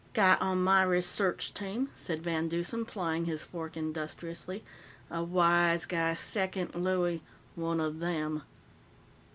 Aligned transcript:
"Guy 0.15 0.33
on 0.41 0.63
my 0.63 0.81
research 0.81 1.53
team," 1.53 1.91
said 1.95 2.23
VanDeusen, 2.23 2.87
plying 2.87 3.25
his 3.25 3.43
fork 3.43 3.77
industriously. 3.77 4.63
"A 5.11 5.23
wise 5.23 5.85
guy 5.85 6.15
second 6.15 6.73
looie. 6.73 7.21
One 7.53 7.79
of 7.79 7.99
them." 7.99 8.41